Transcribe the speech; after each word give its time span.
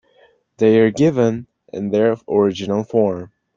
They 0.57 0.79
are 0.79 0.89
given 0.89 1.45
in 1.71 1.91
their 1.91 2.15
original 2.27 2.83
form. 2.83 3.33